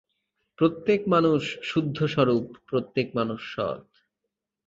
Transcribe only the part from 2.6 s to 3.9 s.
প্রত্যেক মানুষ সৎ।